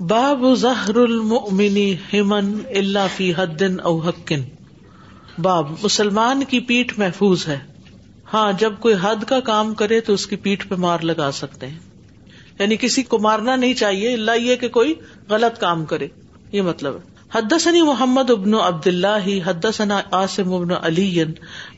باب 0.00 0.54
ظہر 0.54 0.96
المؤمنی 0.96 1.94
ہمن 2.14 2.58
اللہ 2.74 3.06
فی 3.16 3.32
حد 3.36 3.62
او 3.82 3.98
حقن 3.98 4.40
باب، 5.38 5.70
مسلمان 5.82 6.44
کی 6.44 6.60
پیٹ 6.60 6.98
محفوظ 6.98 7.48
ہے. 7.48 7.58
ہاں 8.32 8.52
جب 8.52 8.72
کوئی 8.80 8.94
حد 9.02 9.24
کا 9.24 9.40
کام 9.40 9.74
کرے 9.74 10.00
تو 10.00 10.12
اس 10.12 10.26
کی 10.26 10.36
پیٹ 10.36 10.68
پہ 10.68 10.74
مار 10.74 10.98
لگا 10.98 11.30
سکتے 11.32 11.66
ہیں. 11.66 11.78
یعنی 12.58 12.76
کسی 12.76 13.02
کو 13.02 13.18
مارنا 13.18 13.56
نہیں 13.56 13.74
چاہیے، 13.74 14.14
اللہ 14.14 14.38
یہ 14.40 14.56
کہ 14.56 14.68
کوئی 14.68 14.94
غلط 15.28 15.58
کام 15.58 15.84
کرے. 15.84 16.08
یہ 16.52 16.62
مطلب 16.62 16.94
ہے. 16.94 17.13
حدثني 17.34 17.82
محمد 17.82 18.30
ابن 18.30 18.54
عبد 18.54 18.88
الله 18.88 19.42
حدثنا 19.42 20.02
عاصم 20.12 20.52
ابن 20.52 20.72
علی، 20.72 21.24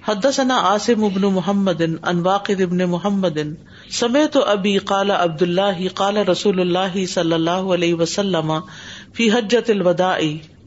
حدثنا 0.02 0.54
عاصم 0.54 1.04
ابن 1.04 1.26
محمد 1.26 1.82
ان 1.82 2.26
واقد 2.26 2.60
ابن 2.60 2.86
محمد، 2.86 3.56
سمعت 3.90 4.36
ابي 4.36 4.78
قال 4.78 5.10
عبد 5.10 5.42
الله 5.42 5.88
قال 5.88 6.28
رسول 6.28 6.60
الله 6.60 7.06
صلى 7.06 7.36
الله 7.36 7.72
عليه 7.72 7.94
وسلم 7.94 8.62
في 9.14 9.32
حجة 9.32 9.64
الوداع، 9.68 10.18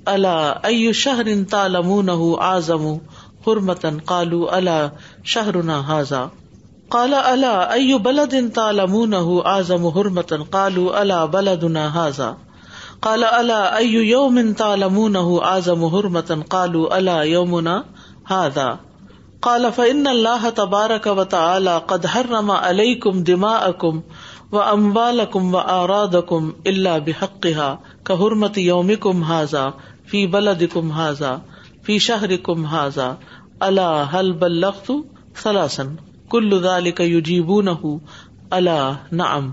الا 0.07 0.65
اي 0.65 0.93
شهر 0.93 1.43
تعلمونه 1.43 2.37
اعظم 2.41 2.97
حرمة 3.45 4.01
قالوا 4.07 4.57
الا 4.57 4.91
شهرنا 5.23 5.99
هذا. 5.99 6.31
قال 6.89 7.13
الا 7.13 7.73
اي 7.73 7.97
بلد 7.97 8.51
تعلمونه 8.51 9.43
اعظم 9.45 9.91
حرمة 9.91 10.47
قالوا 10.51 11.01
الا 11.01 11.25
بلدنا 11.25 12.07
هذا. 12.07 12.48
کالا 13.01 13.27
اللہ 13.27 13.53
ایو 13.53 14.01
یوم 14.01 14.39
تالمون 14.57 15.15
آزم 15.43 15.83
حرمتن 15.83 16.41
کالو 16.41 16.87
اللہ 16.91 17.25
یومنا 17.25 17.81
ہادا 18.29 18.69
کالا 19.39 19.69
فن 19.69 20.07
اللہ 20.07 20.49
تبارک 20.55 21.07
و 21.17 21.23
تعالی 21.23 21.71
قد 21.85 22.05
حرم 22.05 22.51
علیکم 22.51 23.23
دماءکم 23.23 23.99
و 24.51 24.59
اموالکم 24.59 25.55
و 25.55 25.57
آرادکم 25.57 26.49
الا 26.65 26.97
بحقها 26.97 27.75
كحرمت 28.03 28.57
یومکم 28.57 29.23
هذا 29.23 29.69
فی 30.05 30.27
بلدکم 30.27 30.91
هذا 30.91 31.37
فی 31.83 31.99
شہرکم 31.99 32.65
هذا. 32.65 33.15
الا 33.59 34.05
هل 34.11 34.31
بلغت 34.31 34.91
ثلاثا؟ 35.43 35.83
كل 36.29 36.61
ذلك 36.63 36.99
يجيبونه. 36.99 37.99
الا 38.53 38.93
نعم. 39.11 39.49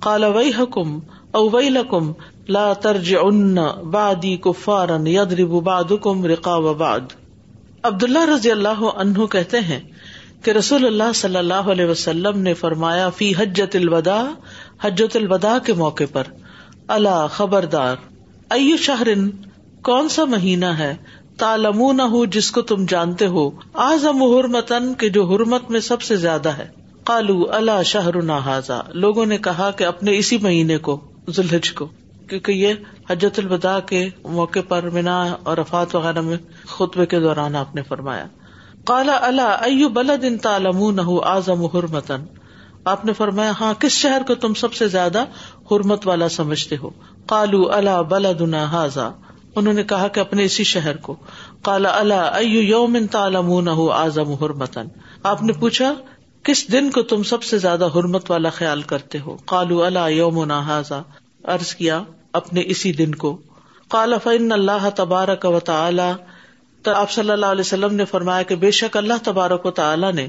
قال، 0.00 0.24
ويحكم 0.24 0.98
او 1.34 1.56
ويلكم 1.56 2.12
لا 2.48 2.72
ترج 2.72 3.16
ان 3.22 3.54
بادی 3.90 4.36
کفارن 4.36 5.06
یدرب 5.06 5.50
بعدکم 5.50 6.24
رقاب 6.24 6.62
بعد 6.62 7.00
عبد 7.82 8.02
اللہ 8.02 8.24
رضی 8.24 8.50
اللہ 8.50 8.82
عنہ 8.96 9.26
کہتے 9.26 9.60
ہیں 9.60 9.80
کہ 10.42 10.50
رسول 10.50 10.86
اللہ 10.86 11.12
صلی 11.14 11.36
اللہ 11.36 11.54
علیہ 11.54 11.84
وسلم 11.84 12.38
نے 12.38 12.54
فرمایا، 12.54 13.10
فی 13.10 13.32
حجت 13.34 13.76
الوداع 13.76 14.24
حجت 14.80 15.16
الوداع 15.16 15.58
کے 15.58 15.72
موقع 15.72 16.04
پر۔ 16.12 16.22
اللہ 16.88 17.26
خبردار 17.30 17.96
ایو 18.50 18.76
شہرن، 18.76 19.30
کون 19.82 20.08
سا 20.08 20.24
مہینہ 20.24 20.66
ہے؟ 20.66 20.96
تالمون 21.38 22.00
ہو 22.00 22.24
جس 22.24 22.50
کو 22.50 22.62
تم 22.62 22.84
جانتے 22.88 23.26
ہو۔ 23.26 23.50
آزم 23.72 24.22
حرمتن 24.22 24.94
کے 24.94 25.08
جو 25.08 25.24
حرمت 25.24 25.70
میں 25.70 25.80
سب 25.80 26.02
سے 26.02 26.16
زیادہ 26.16 26.48
ہے۔ 26.48 26.68
کالو 27.04 27.50
اللہ 27.50 27.82
شہر 27.84 28.30
حاضا 28.30 28.80
لوگوں 28.88 29.26
نے 29.26 29.38
کہا 29.38 29.70
کہ 29.70 29.84
اپنے 29.84 30.18
اسی 30.18 30.38
مہینے 30.38 30.78
کو 30.78 31.00
ذلحج 31.30 31.72
کو۔ 31.72 31.88
کیونکہ 32.28 32.52
یہ 32.52 32.74
حجت 33.10 33.38
الوداع 33.38 33.80
کے 33.80 34.08
موقع 34.24 34.60
پر 34.68 34.90
مینا 34.90 35.34
اور 35.42 35.58
افات 35.58 35.94
وغیرہ 35.94 36.20
میں 36.20 36.36
خطبے 36.66 37.06
کے 37.06 37.20
دوران 37.20 37.56
آپ 37.56 37.74
نے 37.74 37.82
فرمایا۔ 37.82 38.26
کالا 38.84 39.18
اللہ 39.22 39.42
ایو 39.42 39.88
بلد 39.88 40.24
ان 40.24 40.38
تالم 40.38 41.10
آزم 41.24 41.64
حرمتن 41.64 42.24
آپ 42.84 43.04
نے 43.04 43.12
فرمایا 43.12 43.52
ہاں 43.60 43.74
کس 43.78 43.92
شہر 43.92 44.22
کو 44.26 44.34
تم 44.34 44.54
سب 44.54 44.74
سے 44.74 44.88
زیادہ 44.88 45.24
حرمت 45.70 46.06
والا 46.06 46.28
سمجھتے 46.28 46.76
ہو؟ 46.76 46.90
کالو 47.26 47.72
اللہ 47.72 48.02
بلد 48.02 48.54
حاضا 48.54 49.10
انہوں 49.56 49.74
نے 49.74 49.82
کہا 49.82 50.08
کہ 50.08 50.20
اپنے 50.20 50.44
اسی 50.44 50.64
شہر 50.64 50.96
کو۔ 50.96 51.16
کالا 51.62 51.98
اللہ 51.98 52.14
ایو 52.14 52.62
یوم 52.62 52.94
ان 52.94 53.06
تالم 53.06 53.70
آزم 53.92 54.32
حرمتن 54.32 54.86
آپ 55.22 55.42
نے 55.42 55.52
پوچھا، 55.52 55.94
کس 56.42 56.72
دن 56.72 56.90
کو 56.90 57.02
تم 57.02 57.22
سب 57.22 57.42
سے 57.42 57.58
زیادہ 57.58 57.88
حرمت 57.94 58.30
والا 58.30 58.50
خیال 58.50 58.82
کرتے 58.82 59.18
ہو؟ 59.18 59.36
کالو 59.46 59.82
اللہ 59.82 60.10
یوم 60.10 60.50
حاضا 60.50 61.00
ارض 61.44 61.74
کیا 61.74 62.02
اپنے 62.32 62.62
اسی 62.64 62.92
دن 62.92 63.14
کو۔ 63.14 63.38
کالا 63.88 64.18
فن 64.18 64.52
اللہ 64.52 64.88
تبارک 64.96 65.44
و 65.44 65.60
تعالی 65.60 66.12
تو 66.82 66.90
آپ 66.94 67.10
صلی 67.10 67.30
اللہ 67.30 67.46
علیہ 67.46 67.60
وسلم 67.60 67.94
نے 67.94 68.04
فرمایا 68.04 68.42
کہ 68.42 68.56
بے 68.56 68.70
شک 68.70 68.96
اللہ 68.96 69.14
تبارک 69.22 69.66
و 69.66 69.70
تعالیٰ 69.70 70.12
نے 70.12 70.28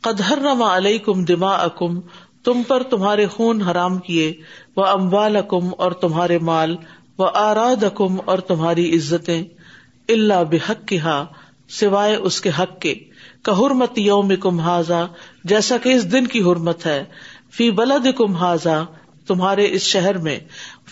قدر 0.00 0.36
نما 0.36 0.76
علیہ 0.76 0.98
کم 0.98 1.24
دما 1.24 1.50
اکم 1.50 2.00
تم 2.44 2.62
پر 2.68 2.82
تمہارے 2.82 3.26
خون 3.26 3.62
حرام 3.62 3.98
کیے 3.98 4.32
وہ 4.76 4.86
اموال 4.86 5.36
اکم 5.36 5.70
اور 5.78 5.92
تمہارے 5.92 6.38
مال 6.38 6.76
و 7.18 7.24
آراد 7.24 7.82
اکم 7.82 8.16
اور 8.24 8.38
تمہاری 8.38 8.96
عزتیں 8.96 9.42
اللہ 10.08 10.44
بحق 10.50 10.88
کی 10.88 11.00
ہا 11.00 11.24
سوائے 11.68 12.16
اس 12.16 12.40
کے 12.40 12.50
حق 12.58 12.80
کے۔ 12.80 12.94
حرمت 13.48 13.98
یوم 13.98 14.32
کم 14.40 14.58
حاضا 14.58 15.06
جیسا 15.44 15.76
کہ 15.76 15.88
اس 15.88 16.12
دن 16.12 16.26
کی 16.26 16.42
حرمت 16.42 16.86
ہے۔ 16.86 17.04
فی 17.50 17.70
بلد 17.70 18.06
کم 18.16 18.32
حاضا 18.32 18.82
تمہارے 19.26 19.68
اس 19.70 19.82
شہر 19.82 20.18
میں، 20.18 20.38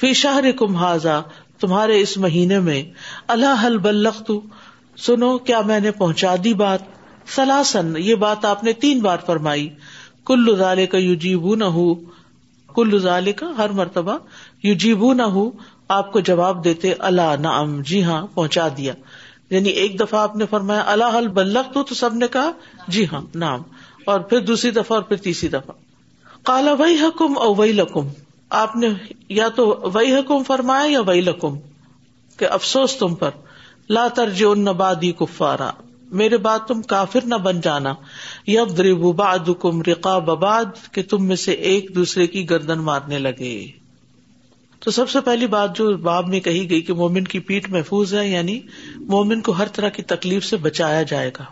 فی 0.01 0.13
شہر 0.13 0.53
کم 0.53 0.77
حاضا 0.77 1.21
تمہارے 1.61 2.01
اس 2.01 2.17
مہینے 2.17 2.59
میں، 2.59 2.83
اللہ 3.29 3.67
حل 3.67 3.79
بلخ 3.79 4.31
سنو 4.97 5.39
کیا 5.39 5.61
میں 5.61 5.81
نے 5.81 5.91
پہنچا 5.91 6.35
دی 6.45 6.55
بات۔ 6.55 6.79
سلاسن 7.27 7.93
یہ 7.99 8.15
بات 8.15 8.45
آپ 8.45 8.65
نے 8.65 8.73
تین 8.73 9.01
بار 9.01 9.17
فرمائی۔ 9.27 9.69
کل 10.25 10.45
ازالے 10.53 10.87
کا 10.87 10.99
یو 10.99 11.15
جیبو 11.15 11.55
نہ 11.55 11.65
ہو 11.65 11.95
کل 12.75 12.91
ازالے 12.93 13.33
کا 13.33 13.47
ہر 13.59 13.71
مرتبہ 13.71 14.19
یو 14.63 14.75
جیبو 14.75 15.13
نہ 15.13 15.23
ہو 15.23 15.51
آپ 15.89 16.13
کو 16.13 16.21
جواب 16.21 16.65
دیتے 16.65 16.93
اللہ، 16.99 17.35
نعم 17.41 17.83
جی 17.83 18.03
ہاں 18.03 18.27
پہنچا 18.35 18.69
دیا۔ 18.77 18.93
یعنی 19.51 19.69
ایک 19.69 20.01
دفعہ 20.01 20.21
آپ 20.21 20.37
نے 20.37 20.47
فرمایا، 20.51 20.83
اللہ 20.87 21.17
حل 21.19 21.29
بلخ 21.29 21.79
تو 21.89 21.95
سب 21.95 22.15
نے 22.15 22.27
کہا 22.29 22.51
جی 22.89 23.07
ہاں 23.13 23.21
نام 23.35 23.61
اور 24.07 24.21
پھر 24.21 24.41
دوسری 24.41 24.71
دفعہ 24.71 24.93
اور 24.93 25.03
پھر 25.03 25.17
تیسری 25.17 25.49
دفعہ۔ 25.49 25.75
کالا 26.43 26.73
وہی 26.73 26.95
حکم 26.95 27.39
او 27.39 27.55
وہی 27.55 27.73
لکم 27.73 28.09
آپ 28.53 28.77
نے 28.77 28.89
یا 29.29 29.49
تو 29.49 29.91
وہی 29.95 30.15
حکم 30.15 30.43
فرمایا 30.43 30.93
یا 30.93 31.01
وہی 31.01 31.21
لکم 31.21 31.59
کہ 32.37 32.45
افسوس 32.45 32.97
تم 32.97 33.15
پر، 33.15 33.31
لا 33.89 34.09
ترج 34.09 34.43
نبادی 34.43 35.13
کفارا، 35.13 35.71
میرے 36.03 36.37
بات 36.37 36.69
تم 36.69 36.83
کافر 36.83 37.21
نہ 37.25 37.35
بن 37.35 37.61
جانا 37.61 37.95
یب 38.47 38.77
دربو 38.77 39.13
باد 39.13 39.39
کم 39.61 39.83
رقا 39.83 40.19
بباد 40.19 40.65
کہ 40.93 41.03
تم 41.03 41.25
میں 41.25 41.37
سے 41.37 41.53
ایک 41.53 41.91
دوسرے 41.95 42.27
کی 42.27 42.51
گردن 42.51 42.79
مارنے 42.79 43.19
لگے۔ 43.19 43.67
تو 44.81 44.91
سب 44.91 45.11
سے 45.11 45.21
پہلی 45.21 45.47
بات 45.47 45.77
جو 45.77 45.97
باب 45.97 46.29
میں 46.29 46.41
کہی 46.41 46.71
گئی 46.71 46.83
کہ 46.83 46.95
مومن 46.95 47.25
کی 47.25 47.39
پیٹ 47.39 47.71
محفوظ 47.71 48.15
ہے 48.15 48.29
یعنی 48.29 48.61
مومن 48.97 49.41
کو 49.41 49.53
ہر 49.53 49.69
طرح 49.69 49.89
کی 49.89 50.03
تکلیف 50.03 50.45
سے 50.45 50.57
بچایا 50.57 51.03
جائے 51.03 51.31
گا۔ 51.39 51.45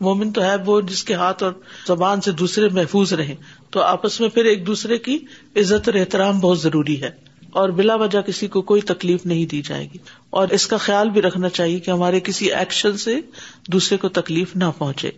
مومن 0.00 0.32
تو 0.32 0.42
ہے 0.42 0.56
وہ 0.66 0.80
جس 0.80 1.04
کے 1.04 1.14
ہاتھ 1.14 1.42
اور 1.42 1.52
زبان 1.86 2.20
سے 2.20 2.32
دوسرے 2.32 2.68
محفوظ 2.68 3.12
رہے 3.12 3.34
تو 3.70 3.80
آپس 3.80 4.20
میں 4.20 4.28
پھر 4.28 4.44
ایک 4.44 4.66
دوسرے 4.66 4.98
کی 4.98 5.18
عزت 5.56 5.88
اور 5.88 5.94
احترام 5.94 6.40
بہت 6.40 6.60
ضروری 6.60 7.02
ہے 7.02 7.10
اور 7.50 7.68
بلا 7.68 7.94
وجہ 7.94 8.20
کسی 8.20 8.46
کو 8.46 8.62
کوئی 8.62 8.80
تکلیف 8.80 9.26
نہیں 9.26 9.46
دی 9.46 9.62
جائے 9.62 9.84
گی۔ 9.84 9.98
اور 10.30 10.48
اس 10.48 10.66
کا 10.66 10.76
خیال 10.76 11.10
بھی 11.10 11.22
رکھنا 11.22 11.48
چاہیے 11.48 11.78
کہ 11.78 11.90
ہمارے 11.90 12.20
کسی 12.20 12.52
ایکشن 12.52 12.96
سے 12.96 13.20
دوسرے 13.72 13.98
کو 13.98 14.08
تکلیف 14.08 14.56
نہ 14.56 14.64
پہنچے۔ 14.78 15.10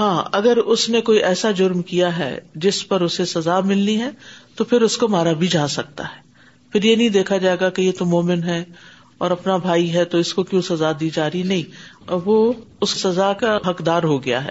ہاں 0.00 0.24
اگر 0.32 0.56
اس 0.56 0.88
نے 0.88 1.00
کوئی 1.00 1.18
ایسا 1.18 1.50
جرم 1.50 1.82
کیا 1.82 2.18
ہے 2.18 2.38
جس 2.54 2.88
پر 2.88 3.00
اسے 3.00 3.24
سزا 3.24 3.60
ملنی 3.60 4.00
ہے، 4.00 4.10
تو 4.54 4.64
پھر 4.64 4.80
اس 4.80 4.96
کو 4.96 5.08
مارا 5.08 5.32
بھی 5.32 5.46
جا 5.46 5.68
سکتا 5.68 6.04
ہے۔ 6.04 6.22
پھر 6.72 6.84
یہ 6.84 6.96
نہیں 6.96 7.08
دیکھا 7.08 7.36
جائے 7.36 7.56
گا 7.60 7.70
کہ 7.70 7.82
یہ 7.82 7.92
تو 7.98 8.04
مومن 8.04 8.42
ہے۔ 8.42 8.64
اور 9.22 9.30
اپنا 9.30 9.56
بھائی 9.56 9.92
ہے 9.94 10.04
تو 10.04 10.18
اس 10.18 10.34
کو 10.34 10.42
کیوں 10.42 10.62
سزا 10.62 10.92
دی 11.00 11.10
جا 11.10 11.30
رہی 11.30 11.42
نہیں؟ 11.42 11.62
وہ 12.24 12.52
اس 12.80 12.90
سزا 12.90 13.32
کا 13.32 13.56
حقدار 13.56 14.02
ہو 14.02 14.24
گیا 14.24 14.44
ہے۔ 14.44 14.50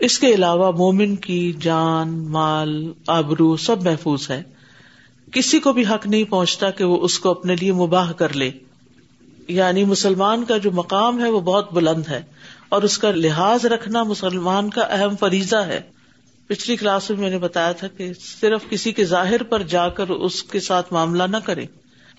اس 0.00 0.18
کے 0.18 0.26
علاوہ 0.26 0.70
مومن 0.70 1.16
کی 1.16 1.52
جان، 1.60 2.08
مال، 2.28 2.92
آبرو 3.06 3.56
سب 3.56 3.82
محفوظ 3.82 4.30
ہے۔ 4.30 4.42
کسی 5.32 5.60
کو 5.60 5.72
بھی 5.72 5.86
حق 5.86 6.06
نہیں 6.06 6.24
پہنچتا 6.24 6.70
کہ 6.70 6.84
وہ 6.84 7.00
اس 7.00 7.18
کو 7.18 7.30
اپنے 7.30 7.56
لیے 7.56 7.72
مباح 7.72 8.12
کر 8.12 8.36
لے۔ 8.36 8.50
یعنی 9.48 9.84
مسلمان 9.84 10.44
کا 10.44 10.56
جو 10.56 10.70
مقام 10.70 11.24
ہے 11.24 11.30
وہ 11.30 11.40
بہت 11.40 11.72
بلند 11.72 12.08
ہے۔ 12.08 12.22
اور 12.68 12.82
اس 12.82 12.98
کا 12.98 13.10
لحاظ 13.10 13.66
رکھنا 13.66 14.02
مسلمان 14.02 14.70
کا 14.70 14.82
اہم 14.82 15.16
فریضہ 15.16 15.56
ہے۔ 15.56 15.80
پچھلی 16.46 16.76
کلاس 16.76 17.10
میں 17.10 17.18
میں 17.18 17.30
نے 17.30 17.38
بتایا 17.38 17.72
تھا 17.72 17.88
کہ 17.88 18.12
صرف 18.40 18.60
کسی 18.70 18.92
کے 18.92 19.04
ظاہر 19.04 19.42
پر 19.42 19.62
جا 19.62 19.88
کر 19.88 20.08
اس 20.08 20.42
کے 20.42 20.60
ساتھ 20.60 20.92
معاملہ 20.92 21.22
نہ 21.22 21.36
کرے۔ 21.36 21.64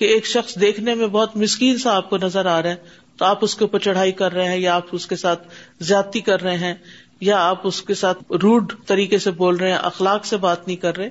کہ 0.02 0.06
ایک 0.06 0.26
شخص 0.26 0.56
دیکھنے 0.62 0.96
میں 0.96 1.08
بہت 1.08 1.38
مسکین 1.38 1.78
سا 1.78 1.96
آپ 1.96 2.10
کو 2.10 2.18
نظر 2.18 2.46
آ 2.46 2.62
رہا 2.62 2.70
ہے 2.70 2.76
تو 3.18 3.26
آپ 3.26 3.40
اس 3.42 3.56
کے 3.56 3.64
اوپر 3.64 3.80
چڑھائی 3.80 4.12
کر 4.12 4.34
رہے 4.34 4.50
ہیں 4.50 4.58
یا 4.58 4.76
آپ 4.76 4.86
اس 4.92 5.08
کے 5.08 5.16
ساتھ 5.16 5.48
زیادتی 5.80 6.20
کر 6.20 6.42
رہے 6.42 6.58
ہیں 6.58 6.74
یا 7.20 7.50
آپ 7.50 7.68
اس 7.68 7.82
کے 7.82 7.94
ساتھ 7.94 8.32
روڈ 8.32 8.74
طریقے 8.86 9.18
سے 9.18 9.32
بول 9.32 9.56
رہے 9.56 9.72
ہیں، 9.72 9.78
اخلاق 9.78 10.26
سے 10.26 10.38
بات 10.38 10.68
نہیں 10.68 10.78
کر 10.78 10.98
رہے۔ 10.98 11.10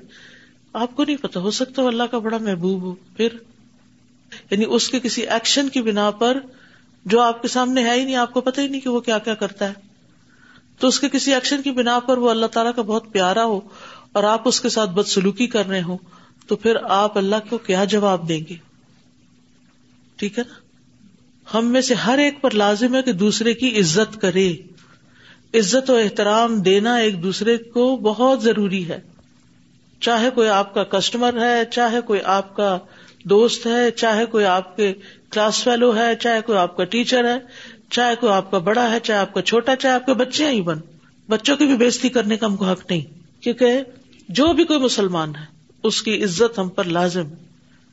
آپ 0.73 0.97
کو 0.97 1.05
نہیں 1.05 1.17
پتا 1.17 1.41
ہو 1.41 1.51
سکتا 1.51 1.83
اللہ 1.83 2.03
کا 2.03 2.19
بڑا 2.19 2.39
محبوب 2.39 2.83
ہو۔ 2.83 2.95
پھر 3.17 3.29
یعنی 4.51 4.65
اس 4.69 4.89
کے 4.89 5.01
کسی 5.01 5.23
ایکشن 5.23 5.69
کی 5.69 5.83
بنا 5.83 6.11
پر 6.11 6.39
جو 7.05 7.21
آپ 7.21 7.43
کے 7.43 7.49
سامنے 7.49 7.85
ہے 7.85 8.01
ہی 8.01 8.05
نہیں، 8.05 8.17
آپ 8.17 8.33
کو 8.33 8.41
پتا 8.41 8.63
ہی 8.63 8.69
نہیں 8.69 8.81
کہ 8.81 8.91
وہ 8.91 9.01
کیا 9.01 9.19
کیا 9.19 9.35
کرتا 9.35 9.69
ہے۔ 9.69 9.73
تو 10.79 10.89
اس 10.89 11.01
کے 11.01 11.09
کسی 11.09 11.35
ایکشن 11.35 11.63
کی 11.63 11.71
بنا 11.71 11.99
پر 11.99 12.19
وہ 12.19 12.31
اللہ 12.31 12.47
تعالیٰ 12.47 12.73
کا 12.77 12.83
بہت 12.83 13.13
پیارا 13.13 13.45
ہو 13.45 13.61
اور 14.13 14.25
آپ 14.25 14.49
اس 14.49 14.61
کے 14.61 14.69
ساتھ 14.69 14.91
بد 14.91 15.09
سلوکی 15.09 15.47
کر 15.47 15.67
رہے 15.67 15.83
ہوں، 15.83 15.99
تو 16.47 16.57
پھر 16.57 16.77
آپ 16.83 17.19
اللہ 17.19 17.37
کو 17.49 17.59
کیا 17.59 17.85
جواب 17.85 18.29
دیں 18.29 18.41
گے؟ 18.51 18.70
ٹھیک 20.21 20.39
ہے 20.39 20.45
نا؟ 20.49 20.55
ہم 21.59 21.67
میں 21.67 21.81
سے 21.81 21.95
ہر 21.95 22.19
ایک 22.19 22.41
پر 22.41 22.51
لازم 22.51 22.95
ہے 22.95 23.03
کہ 23.03 23.13
دوسرے 23.13 23.55
کی 23.55 23.81
عزت 23.81 24.21
کرے۔ 24.21 24.53
عزت 25.55 25.91
و 25.91 25.97
احترام 25.97 26.61
دینا 26.61 26.97
ایک 26.97 27.23
دوسرے 27.23 27.57
کو 27.57 27.97
بہت 27.97 28.43
ضروری 28.43 28.89
ہے۔ 28.89 28.99
چاہے 30.01 30.31
کوئی 30.31 30.49
آپ 30.49 30.75
کا 30.75 30.85
کسٹمر 30.85 31.43
ہے، 31.43 31.65
چاہے 31.71 32.01
کوئی 32.01 32.21
آپ 32.25 32.57
کا 32.57 32.79
دوست 33.25 33.67
ہے، 33.67 33.91
چاہے 33.91 34.27
کوئی 34.27 34.45
آپ 34.45 34.77
کے 34.77 34.95
کلاس 35.31 35.65
فیلو 35.65 35.97
ہے، 35.97 36.17
چاہے 36.21 36.41
کوئی 36.41 36.59
آپ 36.59 36.77
کا 36.77 36.85
ٹیچر 36.85 37.25
ہے، 37.25 37.39
چاہے 37.91 38.15
کوئی 38.17 38.33
آپ 38.33 38.51
کا 38.51 38.59
بڑا 38.59 38.91
ہے، 38.91 39.01
چاہے 39.01 39.19
آپ 39.19 39.35
کا 39.35 39.43
چھوٹا، 39.43 39.77
چاہے 39.77 39.95
آپ 39.95 40.07
کے 40.07 40.15
بچے 40.15 40.45
ہیں 40.45 40.53
ایون 40.53 40.79
بچوں 41.29 41.57
کی 41.57 41.67
بھی 41.67 41.77
بےزتی 41.77 42.09
کرنے 42.09 42.37
کا 42.37 42.47
ہم 42.47 42.57
کو 42.57 42.65
حق 42.65 42.91
نہیں۔ 42.91 43.05
کیونکہ 43.43 43.81
جو 44.29 44.53
بھی 44.53 44.65
کوئی 44.65 44.81
مسلمان 44.81 45.37
ہے، 45.37 45.45
اس 45.83 46.03
کی 46.03 46.25
عزت 46.25 46.59
ہم 46.59 46.69
پر 46.69 46.85
لازم 46.85 47.27
ہے۔ 47.27 47.40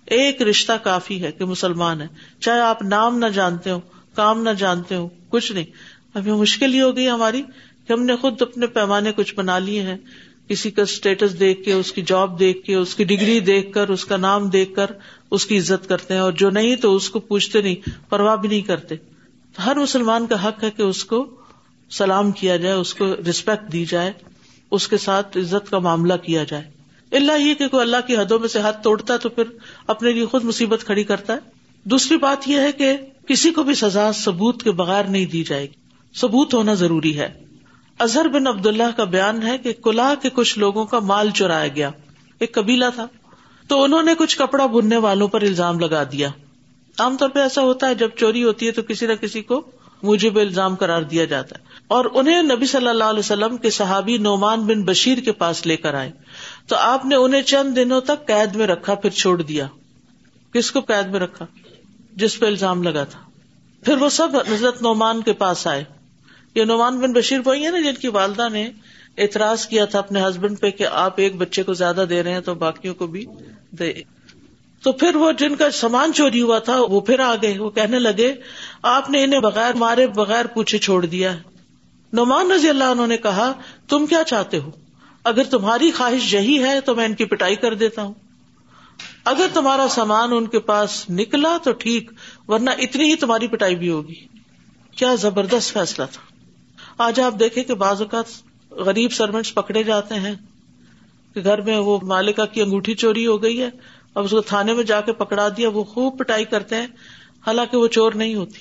ایک 0.08 0.42
رشتہ 0.42 0.72
کافی 0.84 1.24
ہے 1.24 1.32
کہ 1.32 1.46
مسلمان 1.46 2.02
ہے 2.02 2.08
چاہے 2.40 2.60
آپ 2.60 2.82
نام 2.82 3.18
نہ 3.18 3.26
جانتے 3.26 3.72
ہو 3.72 3.80
کام 4.16 4.44
نہ 4.44 4.50
جانتے 4.50 4.96
ہو 4.96 5.10
کچھ 5.30 5.52
نہیں۔ 5.52 5.66
ابھی 6.14 6.32
مشکل 6.32 6.74
ہی 6.74 6.82
ہو 6.82 6.96
گئی 6.96 7.10
ہماری 7.10 7.42
کہ 7.88 7.94
ہم 7.94 8.04
نے 8.04 8.16
خود 8.16 8.42
اپنے 8.42 8.68
پیمانے 8.68 9.12
کچھ 9.16 9.36
بنا 9.36 9.60
لیے 9.60 9.82
ہیں۔ 9.82 9.98
کسی 10.48 10.72
کا 10.72 10.82
اسٹیٹس 10.82 11.40
دیکھ 11.40 11.64
کے، 11.64 11.74
اس 11.74 11.92
کی 11.92 12.02
جاب 12.02 12.40
دیکھ 12.40 12.66
کے، 12.66 12.76
اس 12.76 12.96
کی 12.96 13.04
ڈگری 13.04 13.40
دیکھ 13.40 13.74
کر، 13.74 13.90
اس 13.90 14.06
کا 14.06 14.18
نام 14.18 14.50
دیکھ 14.50 14.76
کر 14.76 14.86
اس 15.32 15.46
کی 15.46 15.58
عزت 15.58 15.90
کرتے 15.90 16.14
ہیں۔ 16.14 16.22
اور 16.22 16.32
جو 16.32 16.50
نہیں 16.50 16.76
تو 16.76 16.96
اس 16.96 17.10
کو 17.10 17.20
پوچھتے 17.20 17.62
نہیں، 17.62 17.90
پرواہ 18.10 18.36
بھی 18.36 18.50
نہیں 18.50 18.62
کرتے۔ 18.62 18.96
ہر 19.66 19.76
مسلمان 19.76 20.28
کا 20.28 20.48
حق 20.48 20.64
ہے 20.64 20.72
کہ 20.72 20.82
اس 20.82 21.06
کو 21.06 21.36
سلام 21.90 22.32
کیا 22.32 22.58
جائے، 22.58 22.76
اس 22.76 22.94
کو 22.94 23.06
ریسپیکٹ 23.26 23.72
دی 23.72 23.86
جائے، 23.86 24.14
اس 24.72 24.88
کے 24.88 24.98
ساتھ 24.98 25.38
عزت 25.38 25.72
کا 25.72 25.80
معاملہ 25.80 26.14
کیا 26.14 26.44
جائے۔ 26.44 26.77
اللہ 27.12 27.32
یہ 27.40 27.54
کہ 27.54 27.68
کوئی 27.68 27.82
اللہ 27.82 27.98
کی 28.08 28.18
حدوں 28.18 28.40
میں 28.40 28.48
سے 28.48 28.60
ہاتھ 28.60 28.84
توڑتا 28.84 29.14
ہے 29.14 29.20
تو 29.20 29.30
پھر 29.30 29.44
اپنے 29.88 30.12
لیے 30.12 30.26
خود 30.26 30.44
مصیبت 30.44 30.84
کھڑی 30.86 31.04
کرتا 31.04 31.34
ہے۔ 31.34 31.38
دوسری 31.84 32.18
بات 32.18 32.48
یہ 32.48 32.60
ہے 32.60 32.72
کہ 32.72 32.98
کسی 33.28 33.52
کو 33.52 33.64
بھی 33.64 33.74
سزا 33.74 34.12
ثبوت 34.12 34.64
کے 34.64 34.72
بغیر 34.72 35.04
نہیں 35.04 35.26
دی 35.26 35.44
جائے 35.44 35.64
گی۔ 35.64 35.74
ثبوت 36.16 36.54
ہونا 36.54 36.74
ضروری 36.74 37.20
ہے۔ 37.20 37.44
اظہر 38.00 38.28
بن 38.28 38.48
عبد 38.48 38.68
اللہ 38.68 38.98
کا 38.98 39.04
بیان 39.04 39.44
ہے 39.44 39.58
کہ 39.58 39.74
کلا 39.74 40.14
کے 40.22 40.30
کچھ 40.34 40.60
لوگوں 40.60 40.86
کا 40.86 41.00
مال 41.00 41.30
چرایا 41.30 41.68
گیا۔ 41.68 41.92
ایک 42.40 42.54
قبیلہ 42.54 42.86
تھا۔ 42.96 43.08
تو 43.68 43.84
انہوں 43.84 44.04
نے 44.04 44.16
کچھ 44.18 44.38
کپڑا 44.38 44.66
بننے 44.66 44.98
والوں 44.98 45.28
پر 45.28 45.42
الزام 45.42 45.80
لگا 45.80 46.04
دیا۔ 46.04 46.30
عام 47.00 47.18
طور 47.18 47.30
پہ 47.30 47.40
ایسا 47.40 47.62
ہوتا 47.62 47.88
ہے 47.88 47.96
جب 47.96 48.10
چوری 48.16 48.44
ہوتی 48.44 48.68
ہے 48.68 48.72
تو 48.72 48.82
کسی 48.82 49.08
نہ 49.08 49.14
کسی 49.14 49.42
کو 49.42 49.72
مجھے 50.04 50.30
الزام 50.30 50.76
قرار 50.76 51.02
دیا 51.02 51.26
جاتا 51.26 51.56
ہے۔ 51.60 51.64
اور 51.88 52.06
انہیں 52.14 52.42
نبی 52.42 52.66
صلی 52.66 52.88
اللہ 52.88 53.04
علیہ 53.04 53.20
وسلم 53.20 53.58
کے 53.58 53.70
صحابی 53.70 54.18
نعمان 54.18 54.62
بن 54.62 54.84
بشیر 54.84 55.18
کے 55.18 55.32
پاس 55.32 55.68
لے 55.68 55.78
کر 55.78 55.94
آئے۔ 55.94 56.12
تو 56.68 56.76
آپ 56.76 57.06
نے 57.06 57.16
انہیں 57.16 57.42
چند 57.42 57.76
دنوں 57.76 58.02
تک 58.02 58.28
قید 58.28 58.56
میں 58.56 58.68
رکھا، 58.68 58.96
پھر 58.96 59.10
چھوڑ 59.10 59.42
دیا۔ 59.42 59.68
کس 60.54 60.72
کو 60.72 60.80
قید 60.80 61.08
میں 61.08 61.20
رکھا؟ 61.20 61.46
جس 62.16 62.40
پہ 62.40 62.46
الزام 62.46 62.84
لگا 62.84 63.04
تھا۔ 63.04 63.20
پھر 63.86 63.98
وہ 63.98 64.10
سب 64.10 64.28
حضرت 64.54 64.82
نعمان 64.82 65.22
کے 65.22 65.34
پاس 65.34 65.68
آئے۔ 65.68 65.84
یہ 66.56 66.64
نعمان 66.64 67.00
بن 67.00 67.14
بشیر 67.14 67.40
وہی 67.46 67.66
ہے 67.66 67.72
نا 67.72 67.80
جن 67.80 67.96
کی 67.96 68.08
والدہ 68.08 68.50
نے 68.50 68.72
اعتراض 69.18 69.66
کیا 69.68 69.86
تھا 69.86 70.00
اپنے 70.00 70.22
ہسبینڈ 70.22 70.60
پہ 70.60 70.70
کہ 70.70 70.88
آپ 70.88 71.14
ایک 71.16 71.36
بچے 71.36 71.64
کو 71.64 71.74
زیادہ 71.74 72.06
دے 72.10 72.24
رہے 72.24 72.34
ہیں 72.34 72.40
تو 72.40 72.54
باقیوں 72.54 72.96
کو 72.96 73.08
بھی 73.08 73.26
دے۔ 73.72 73.94
تو 74.84 74.92
پھر 74.92 75.16
وہ 75.16 75.32
جن 75.32 75.56
کا 75.56 75.72
سامان 75.72 76.14
چوری 76.14 76.42
ہوا 76.42 76.60
تھا، 76.60 76.82
وہ 76.82 77.02
پھر 77.02 77.20
آ 77.20 77.36
گئے، 77.42 77.60
وہ 77.60 77.70
کہنے 77.70 78.00
لگے، 78.00 78.34
آپ 78.82 79.10
نے 79.10 79.24
انہیں 79.24 79.40
بغیر 79.40 79.74
مارے 79.74 80.08
بغیر 80.08 80.48
پوچھے 80.48 80.78
چھوڑ 80.78 81.06
دیا 81.06 81.36
نعمان 82.14 82.52
رضی 82.52 82.70
اللہ 82.70 82.84
انہوں 82.84 83.08
نے 83.08 83.18
کہا، 83.18 83.54
تم 83.88 84.06
کیا 84.06 84.24
چاہتے 84.24 84.60
ہو؟ 84.60 84.72
اگر 85.24 85.44
تمہاری 85.44 85.92
خواہش 85.92 86.34
یہی 86.34 86.64
ہے 86.64 86.82
تو 86.82 86.96
میں 86.96 87.06
ان 87.06 87.14
کی 87.14 87.26
پٹائی 87.26 87.56
کر 87.56 87.74
دیتا 87.74 88.02
ہوں۔ 88.04 88.14
اگر 89.26 89.46
تمہارا 89.54 89.88
سامان 89.90 90.34
ان 90.34 90.46
کے 90.46 90.60
پاس 90.60 91.10
نکلا 91.10 91.58
تو 91.64 91.72
ٹھیک، 91.72 92.12
ورنہ 92.48 92.70
اتنی 92.70 93.04
ہی 93.04 93.16
تمہاری 93.16 93.48
پٹائی 93.48 93.76
بھی 93.76 93.90
ہوگی۔ 93.90 94.28
کیا 94.96 95.16
زبردست 95.16 95.74
فیصلہ 95.74 96.06
تھا۔ 96.12 96.22
آج 96.98 97.20
آپ 97.20 97.34
دیکھیں 97.40 97.64
کہ 97.64 97.74
بعض 97.74 98.02
اوقات 98.02 98.26
غریب 98.72 99.12
سروینٹس 99.12 99.54
پکڑے 99.54 99.84
جاتے 99.84 100.16
ہیں 100.16 100.36
کہ 101.34 101.44
گھر 101.44 101.62
میں 101.62 101.78
وہ 101.78 102.00
مالکا 102.04 102.46
کی 102.46 102.62
انگوٹھی 102.62 102.96
چوری 102.96 103.28
ہو 103.28 103.44
گئی 103.44 103.62
ہے۔ 103.62 103.70
اب 104.18 104.24
اس 104.24 104.32
کو 104.32 104.42
تھانے 104.42 104.74
میں 104.74 104.84
جا 104.84 105.02
کے 105.02 105.14
پکڑا 105.14 105.50
دیا، 105.58 105.70
وہ 105.70 105.84
خوب 105.84 106.20
پٹائی 106.20 106.46
کرتے 106.46 106.76
ہیں، 106.76 106.88
حالانکہ 107.48 107.78
وہ 107.78 107.88
چور 107.88 108.12
نہیں 108.12 108.36
ہوتی۔ 108.36 108.60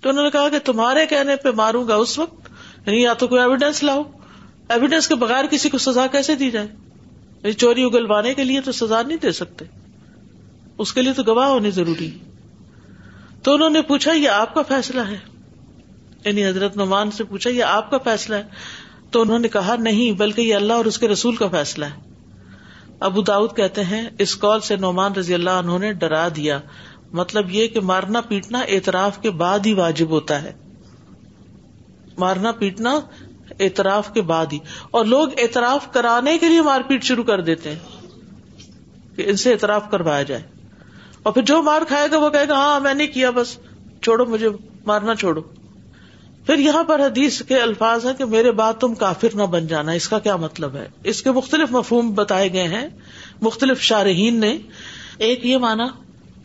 تو 0.00 0.08
انہوں 0.08 0.24
نے 0.24 0.30
کہا 0.30 0.48
کہ 0.48 0.58
تمہارے 0.58 1.06
کہنے 1.06 1.36
پہ 1.36 1.48
ماروں 1.56 1.88
گا 1.88 1.94
اس 1.94 2.18
وقت 2.18 2.48
یعنی 2.86 3.02
یا 3.02 3.12
تو 3.12 3.28
کوئی 3.28 3.40
ایویڈینس 3.40 3.82
لاؤ۔ 3.82 4.02
ایویڈینس 4.68 5.08
کے 5.08 5.14
بغیر 5.14 5.44
کسی 5.46 5.68
کو 5.68 5.78
سزا 5.78 6.06
کیسے 6.06 6.34
دی 6.34 6.50
جائے؟ 6.50 6.66
یعنی 7.30 7.52
چوری 7.52 7.84
اگلوانے 7.84 8.34
کے 8.34 8.44
لیے 8.44 8.60
تو 8.60 8.72
سزا 8.72 9.02
نہیں 9.02 9.16
دے 9.22 9.32
سکتے۔ 9.32 9.64
اس 10.78 10.92
کے 10.92 11.02
لیے 11.02 11.12
تو 11.12 11.22
گواہ 11.22 11.48
ہونے 11.48 11.70
ضروری 11.70 12.10
تو 13.42 13.54
انہوں 13.54 13.70
نے 13.70 13.82
پوچھا، 13.82 14.12
یہ 14.12 14.28
آپ 14.28 14.54
کا 14.54 14.62
فیصلہ 14.62 15.00
ہے؟ 15.00 15.18
یعنی 16.24 16.46
حضرت 16.46 16.76
نعمان 16.76 17.10
سے 17.10 17.24
پوچھا، 17.24 17.50
یہ 17.50 17.64
آپ 17.64 17.90
کا 17.90 17.98
فیصلہ 17.98 18.34
ہے؟ 18.34 18.44
تو 19.10 19.22
انہوں 19.22 19.38
نے 19.38 19.48
کہا، 19.48 19.76
نہیں، 19.78 20.12
بلکہ 20.12 20.40
یہ 20.40 20.54
اللہ 20.54 20.72
اور 20.72 20.84
اس 20.84 20.98
کے 20.98 21.08
رسول 21.08 21.36
کا 21.36 21.48
فیصلہ 21.48 21.84
ہے۔ 21.84 22.15
ابو 23.00 23.22
داؤد 23.22 23.56
کہتے 23.56 23.84
ہیں، 23.84 24.10
اس 24.18 24.36
کال 24.36 24.60
سے 24.60 24.76
نعمان 24.76 25.12
رضی 25.12 25.34
اللہ 25.34 25.50
انہوں 25.50 25.78
نے 25.78 25.92
ڈرا 25.92 26.28
دیا۔ 26.36 26.60
مطلب 27.12 27.50
یہ 27.50 27.68
کہ 27.68 27.80
مارنا 27.80 28.20
پیٹنا 28.20 28.58
اعتراف 28.58 29.18
کے 29.18 29.30
بعد 29.30 29.58
ہی 29.66 29.72
واجب 29.72 30.10
ہوتا 30.10 30.42
ہے۔ 30.42 30.52
مارنا 32.18 32.52
پیٹنا 32.52 33.00
اعتراف 33.60 34.12
کے 34.14 34.22
بعد 34.22 34.46
ہی۔ 34.52 34.58
اور 34.90 35.04
لوگ 35.04 35.28
اعتراف 35.38 35.92
کرانے 35.92 36.38
کے 36.38 36.48
لیے 36.48 36.62
مار 36.62 36.80
پیٹ 36.80 37.04
شروع 37.04 37.24
کر 37.24 37.40
دیتے 37.40 37.72
ہیں 37.72 37.78
کہ 39.16 39.24
ان 39.26 39.36
سے 39.36 39.52
اعتراف 39.52 39.90
کروایا 39.90 40.22
جائے۔ 40.22 40.42
اور 41.22 41.32
پھر 41.32 41.42
جو 41.42 41.62
مار 41.62 41.82
کھائے 41.88 42.08
گا 42.10 42.18
وہ 42.18 42.30
کہے 42.30 42.48
گا 42.48 42.54
ہاں 42.54 42.80
میں 42.80 42.94
نے 42.94 43.06
کیا، 43.06 43.30
بس 43.30 43.58
چھوڑو، 44.02 44.24
مجھے 44.24 44.48
مارنا 44.86 45.14
چھوڑو۔ 45.14 45.40
پھر 46.46 46.58
یہاں 46.58 46.84
پر 46.84 47.00
حدیث 47.00 47.42
کے 47.42 47.60
الفاظ 47.60 48.06
ہے 48.06 48.10
کہ 48.18 48.24
میرے 48.24 48.50
بات 48.50 48.80
تم 48.80 48.94
کافر 48.94 49.28
نہ 49.34 49.42
بن 49.42 49.66
جانا، 49.66 49.92
اس 49.92 50.08
کا 50.08 50.18
کیا 50.18 50.36
مطلب 50.36 50.74
ہے؟ 50.74 50.88
اس 51.04 51.22
کے 51.22 51.30
مختلف 51.30 51.72
مفہوم 51.72 52.14
بتائے 52.14 52.52
گئے 52.52 52.68
ہیں، 52.68 52.88
مختلف 53.42 53.80
شارحین 53.80 54.40
نے۔ 54.40 54.58
ایک 55.18 55.46
یہ 55.46 55.56
مانا 55.56 55.86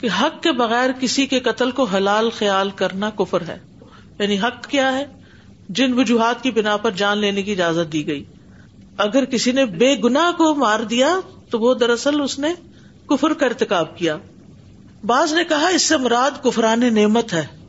کہ 0.01 0.09
حق 0.21 0.43
کے 0.43 0.51
بغیر 0.51 0.89
کسی 0.99 1.25
کے 1.25 1.39
قتل 1.39 1.71
کو 1.71 1.83
حلال 1.83 2.29
خیال 2.29 2.69
کرنا 2.69 3.09
کفر 3.09 3.41
ہے۔ 3.41 3.57
یعنی 4.19 4.39
حق 4.39 4.67
کیا 4.67 4.97
ہے؟ 4.97 5.05
جن 5.69 5.93
وجوہات 5.99 6.43
کی 6.43 6.51
بنا 6.51 6.77
پر 6.77 6.91
جان 6.91 7.17
لینے 7.17 7.43
کی 7.43 7.51
اجازت 7.51 7.93
دی 7.93 8.07
گئی۔ 8.07 8.23
اگر 8.97 9.25
کسی 9.25 9.51
نے 9.51 9.65
بے 9.65 9.95
گنا 10.03 10.31
کو 10.37 10.55
مار 10.55 10.79
دیا 10.79 11.19
تو 11.49 11.59
وہ 11.59 11.73
دراصل 11.73 12.21
اس 12.21 12.39
نے 12.39 12.53
کفر 13.05 13.33
کا 13.33 13.45
ارتکاب 13.45 13.97
کیا۔ 13.97 14.17
بعض 15.05 15.33
نے 15.33 15.43
کہا، 15.43 15.67
اس 15.67 15.81
سے 15.81 15.97
مراد 15.97 16.43
کفران 16.43 16.95
نعمت 16.95 17.33
ہے۔ 17.33 17.60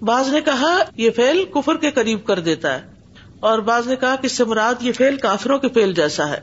بعض 0.00 0.28
نے 0.28 0.40
کہا 0.40 0.78
یہ 0.96 1.10
فیل 1.10 1.44
کفر 1.54 1.76
کے 1.76 1.90
قریب 1.90 2.24
کر 2.24 2.38
دیتا 2.40 2.74
ہے، 2.74 2.86
اور 3.40 3.58
بعض 3.58 3.88
نے 3.88 3.96
کہا 3.96 4.16
کہ 4.16 4.42
مراد 4.44 4.74
یہ 4.80 4.92
فیل 4.92 5.16
کافروں 5.16 5.58
کے 5.58 5.68
فیل 5.68 5.94
جیسا 5.94 6.28
ہے۔ 6.28 6.40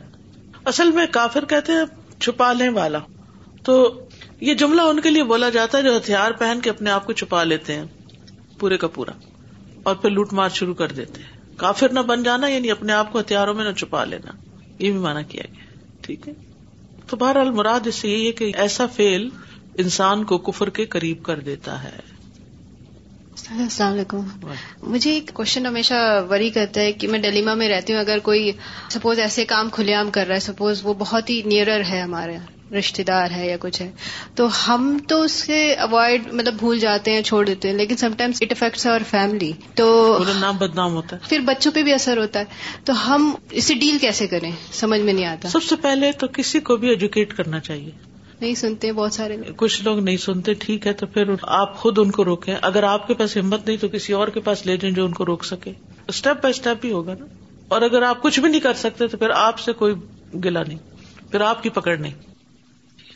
اصل 0.65 0.91
میں 0.91 1.05
کافر 1.12 1.45
کہتے 1.45 1.71
ہیں 1.71 1.83
چھپا 2.19 2.53
لیں 2.53 2.69
والا۔ 2.69 3.00
تو 3.63 4.01
یہ 4.41 4.53
جملہ 4.53 4.81
ان 4.81 5.00
کے 5.00 5.09
لیے 5.09 5.24
بولا 5.24 5.50
جاتا 5.50 5.77
ہے 5.77 5.83
جو 5.83 5.97
ہتھیار 5.97 6.31
پہن 6.31 6.59
کے 6.63 6.69
اپنے 6.69 6.91
آپ 6.91 7.05
کو 7.05 7.13
چھپا 7.13 7.43
لیتے 7.43 7.74
ہیں، 7.74 7.85
پورے 8.59 8.77
کا 8.77 8.88
پورا۔ 8.88 9.12
اور 9.83 9.95
پھر 9.95 10.09
لوٹ 10.09 10.33
مار 10.33 10.50
شروع 10.50 10.74
کر 10.74 10.88
دیتے 10.88 11.21
ہیں۔ 11.21 11.57
کافر 11.57 11.89
نہ 11.91 12.00
بن 12.00 12.24
جانا 12.24 12.47
یعنی 12.47 12.71
اپنے 12.71 12.93
آپ 12.93 13.12
کو 13.12 13.19
ہتھیاروں 13.19 13.53
میں 13.53 13.65
نہ 13.65 13.71
چھپا 13.71 14.05
لینا۔ 14.05 14.31
یہ 14.79 14.91
بھی 14.91 15.00
مانا 15.00 15.21
کیا 15.21 15.43
گیا۔ 15.53 15.63
ٹھیک 16.01 16.27
ہے۔ 16.27 16.33
تو 17.07 17.17
بہرحال 17.17 17.51
مراد 17.51 17.88
اس 17.88 17.95
سے 17.95 18.09
یہی 18.09 18.27
ہے 18.27 18.31
کہ 18.31 18.51
ایسا 18.55 18.85
فیل 18.85 19.29
انسان 19.77 20.24
کو 20.24 20.38
کفر 20.38 20.69
کے 20.69 20.85
قریب 20.85 21.24
کر 21.24 21.39
دیتا 21.39 21.83
ہے۔ 21.83 22.14
السلام 23.52 23.94
علیکم۔ 23.94 24.22
مجھے 24.84 25.12
ایک 25.12 25.32
کوشچن 25.34 25.66
ہمیشہ 25.66 26.25
وری 26.30 26.50
کرتا 26.50 26.82
ہے 26.82 26.92
کہ 26.92 27.08
میں 27.08 27.20
ڈلیما 27.20 27.54
میں 27.54 27.70
رہتی 27.70 27.94
ہوں 27.94 28.00
اگر 28.00 28.20
کوئی 28.20 28.52
سپوز 28.90 29.20
ایسے 29.20 29.46
کام 29.46 29.70
کھلے 29.70 29.94
عام 29.94 30.12
کر 30.12 30.28
رہا 30.28 30.36
ہے 30.36 30.40
سپوز 30.40 30.80
وہ 30.84 30.94
بہت 30.94 31.30
ہی 31.30 31.42
نیئرر 31.46 31.82
ہے 31.90 32.00
ہمارے 32.02 32.38
رشتے 32.80 33.04
دار 33.04 33.32
ہے 33.32 33.48
یا 33.48 33.58
کچھ 33.60 33.82
ہے۔ 33.82 33.92
تو 34.36 34.48
ہم 34.68 34.98
تو 35.08 35.22
اس 35.22 35.32
سے 35.32 35.74
اوائڈ 35.74 36.34
مطلب 36.34 36.54
بھول 36.54 36.80
جاتے 36.80 37.14
ہیں 37.14 37.22
چھوڑ 37.22 37.46
دیتے 37.46 37.70
ہیں 37.70 37.75
لیکن 37.75 37.98
سمٹائمس 37.98 38.38
اٹ 38.42 38.52
افیکٹس 38.52 38.88
اور 38.88 39.00
فیملی 39.10 39.52
تو 39.75 40.18
نام 40.40 40.58
بدنام 40.58 40.94
ہوتا 40.94 41.16
ہے۔ 41.16 41.22
پھر 41.30 41.40
بچوں 41.40 41.72
پہ 41.72 41.84
بھی 41.84 41.94
اثر 41.94 42.18
ہوتا 42.18 42.40
ہے۔ 42.40 42.46
تو 42.86 43.16
ہم 43.16 43.36
اسے 43.52 43.74
ڈیل 43.74 43.98
کیسے 44.02 44.28
کریں؟ 44.28 44.52
سمجھ 44.72 45.02
میں 45.02 45.14
نہیں 45.14 45.25
آتا۔ 45.25 45.50
سب 45.50 45.64
سے 45.64 45.75
پہلے 45.75 46.12
تو 46.12 46.28
کسی 46.28 46.60
کو 46.60 46.78
بھی 46.78 46.90
ایجوکیٹ 46.90 47.34
کرنا 47.34 47.60
چاہیے۔ 47.60 48.14
نہیں 48.42 48.56
سنتے 48.56 48.92
بہت 48.92 49.13
سارے 49.13 49.38
کچھ 49.58 49.84
لوگ 49.84 50.00
نہیں 50.00 50.18
سنتے 50.18 50.54
ٹھیک 50.54 50.88
ہے 50.88 50.94
تو 50.94 51.06
پھر 51.06 51.24
آپ 51.42 51.77
خود 51.77 52.00
ان 52.00 52.12
کو 52.12 52.25
روکیں۔ 52.25 52.56
اگر 52.62 52.84
آپ 52.84 53.08
کے 53.08 53.13
پاس 53.13 53.38
ہمت 53.38 53.68
نہیں 53.68 53.77
تو 53.77 53.88
کسی 53.88 54.13
اور 54.13 54.27
کے 54.27 54.39
پاس 54.39 54.65
لے 54.65 54.77
جائیں 54.77 54.96
جو 54.96 55.06
ان 55.06 55.12
کو 55.12 55.25
روک 55.25 55.46
سکے۔ 55.46 55.72
اسٹیپ 56.08 56.44
بائی 56.44 56.50
اسٹیپ 56.50 56.82
بھی 56.82 56.92
ہوگا 56.92 57.13
نا۔ 57.20 57.25
اور 57.68 57.82
اگر 57.82 58.01
آپ 58.01 58.22
کچھ 58.22 58.39
بھی 58.39 58.50
نہیں 58.50 58.62
کر 58.62 58.74
سکتے 58.74 59.08
تو 59.08 59.18
پھر 59.18 59.30
آپ 59.30 59.60
سے 59.60 59.74
کوئی 59.74 59.96
گلا 60.44 60.63
نہیں۔ 60.68 60.77
پھر 61.32 61.42
آپ 61.42 61.63
کی 61.63 61.70
پکڑ 61.70 61.98
نہیں۔ 61.98 62.13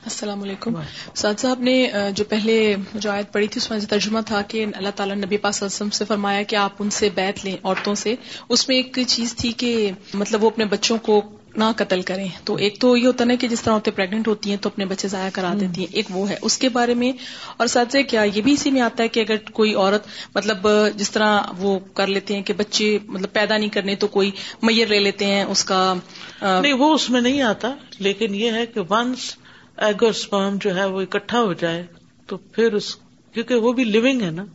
السلام 0.04 0.44
علیکم۔ 0.44 0.74
سعد 1.16 1.40
صاحب 1.40 1.60
نے 1.60 1.92
جو 2.16 2.24
پہلے 2.24 2.76
جو 2.94 3.12
آیت 3.12 3.34
پڑھی 3.34 3.48
تھی 3.48 3.58
اس 3.58 3.72
میں 3.72 3.80
ترجمہ 3.80 4.20
تھا 4.26 4.42
کہ 4.42 4.66
اللہ 4.74 4.90
تعالیٰ 4.96 5.16
نبی 5.16 5.38
پاس 5.38 5.64
وسلم 5.64 5.90
سے 5.90 6.06
فرمایا 6.06 6.44
کہ 6.44 6.56
آپ 6.56 6.72
ان 6.80 6.90
سے 6.90 7.10
بیت 7.16 7.46
لیں 7.46 7.58
عورتوں 7.64 7.96
سے۔ 7.96 8.16
اس 8.50 8.68
میں 8.68 8.76
ایک 8.76 9.00
چیز 9.08 9.36
تھی 9.36 9.52
کہ 9.52 9.92
مطلب 10.14 10.44
وہ 10.44 10.50
اپنے 10.50 10.66
بچوں 10.66 10.98
کو 10.98 11.22
نہ 11.56 11.64
قتل 11.76 12.02
کریں۔ 12.02 12.28
تو 12.44 12.56
ایک 12.56 12.80
تو 12.80 12.98
یہ 12.98 13.08
ہوتا 13.08 13.26
نا 13.26 13.36
کہ 13.36 13.48
جس 13.48 13.62
طرح 13.62 13.74
ہوتے 13.74 13.92
پریگنٹ 13.92 14.28
ہوتی 14.28 14.50
ہیں 14.50 14.58
تو 14.58 14.70
اپنے 14.70 14.86
بچے 14.86 15.08
ضائع 15.08 15.30
کرا 15.34 15.54
دیتی 15.60 15.82
ہیں۔ 15.82 15.88
ایک 15.92 16.06
وہ 16.10 16.30
ہے۔ 16.30 16.36
اس 16.42 16.58
کے 16.58 16.70
بارے 16.70 16.94
میں 16.94 17.12
اور 17.58 17.68
ساتھ 17.68 17.92
سے 17.92 18.04
کیا 18.04 18.24
یہ 18.24 18.42
بھی 18.42 18.54
اسی 18.54 18.72
میں 18.72 18.82
آتا 18.82 19.04
ہے 19.04 19.08
کہ 19.08 19.20
اگر 19.20 19.36
کوئی 19.54 19.74
عورت 19.74 20.08
مطلب 20.36 20.68
جس 20.96 21.12
طرح 21.12 21.42
وہ 21.58 21.80
کر 21.94 22.08
لیتے 22.08 22.36
ہیں 22.36 22.44
کہ 22.44 22.54
بچے 22.54 22.98
مطلب 23.08 23.34
پیدا 23.34 23.58
نہیں 23.58 23.70
کرنے 23.70 23.96
تو 23.96 24.08
کوئی 24.08 24.32
میئر 24.62 24.88
لے 24.88 25.00
لیتے 25.00 25.26
ہیں 25.26 25.44
اس 25.44 25.64
کا 25.64 25.94
نہیں 26.42 26.74
وہ 26.74 26.94
اس 26.94 27.10
میں 27.10 27.22
نہیں 27.22 27.42
آتا۔ 27.42 27.76
لیکن 28.00 28.36
یہ 28.36 28.52
ہے 28.52 28.66
کہ 28.66 28.82
ونس 28.90 29.36
ایگر 29.78 30.08
اسپرم 30.08 30.58
جو 30.62 30.76
ہے 30.76 30.86
وہ 30.86 31.02
اکٹھا 31.02 31.42
ہو 31.42 31.54
جائے 31.54 31.86
تو 32.26 32.38
پھر 32.38 32.74
اس 32.74 32.96
کیونکہ 33.34 33.56
وہ 33.56 33.74
بھی 33.74 33.84
لونگ 33.84 34.22
ہے 34.22 34.32
نا 34.32 34.46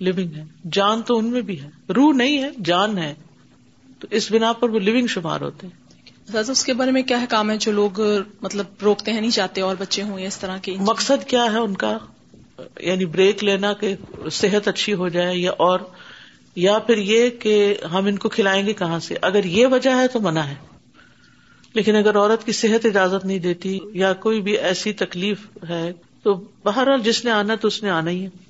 لونگ 0.00 0.34
ہے۔ 0.36 0.44
جان 0.72 1.02
تو 1.02 1.18
ان 1.18 1.24
میں 1.24 1.40
بھی 1.40 1.60
ہے۔ 1.60 1.92
روح 1.92 2.14
نہیں 2.14 2.42
ہے 2.42 2.50
جان 2.64 2.98
ہے۔ 2.98 3.14
تو 3.98 4.06
اس 4.10 4.32
بنا 4.32 4.52
پر 4.52 4.68
وہ 4.68 4.78
لونگ 4.78 5.06
شمار 5.06 5.40
ہوتے 5.40 5.66
ہیں۔ 5.66 5.83
اس 6.32 6.64
کے 6.64 6.74
بارے 6.74 6.90
میں 6.90 7.02
کیا 7.02 7.20
ہے 7.20 7.26
کام 7.30 7.50
ہے 7.50 7.56
جو 7.56 7.72
لوگ 7.72 8.00
مطلب 8.40 8.66
روکتے 8.82 9.12
ہیں، 9.12 9.20
نہیں 9.20 9.30
چاہتے 9.30 9.60
اور 9.60 9.76
بچے 9.78 10.02
ہوں 10.02 10.20
یا 10.20 10.26
اس 10.26 10.38
طرح 10.38 10.58
کے 10.58 10.76
مقصد 10.78 11.24
کیا 11.24 11.44
ہے 11.44 11.58
ان 11.58 11.74
کا؟ 11.74 11.98
یعنی 12.80 13.04
بریک 13.04 13.44
لینا 13.44 13.72
کہ 13.72 13.94
صحت 14.30 14.68
اچھی 14.68 14.94
ہو 14.94 15.08
جائے 15.08 15.36
یا 15.36 15.50
اور، 15.50 15.80
یا 16.56 16.78
پھر 16.78 16.98
یہ 16.98 17.30
کہ 17.30 17.76
ہم 17.92 18.06
ان 18.06 18.18
کو 18.18 18.28
کھلائیں 18.28 18.66
گے 18.66 18.72
کہاں 18.72 18.98
سے؟ 18.98 19.14
اگر 19.22 19.44
یہ 19.44 19.66
وجہ 19.66 19.90
ہے 19.90 20.08
تو 20.08 20.20
منع 20.20 20.40
ہے۔ 20.40 20.54
لیکن 21.74 21.96
اگر 21.96 22.16
عورت 22.16 22.44
کی 22.44 22.52
صحت 22.52 22.86
اجازت 22.86 23.24
نہیں 23.24 23.38
دیتی 23.38 23.78
یا 23.92 24.12
کوئی 24.12 24.40
بھی 24.40 24.52
ایسی 24.52 24.92
تکلیف 24.92 25.38
ہے 25.68 25.92
تو 26.22 26.34
بہرحال 26.64 27.00
جس 27.00 27.24
نے 27.24 27.30
آنا 27.30 27.54
تو 27.54 27.68
اس 27.68 27.82
نے 27.82 27.90
آنا 27.90 28.10
ہی 28.10 28.24
ہے۔ 28.24 28.43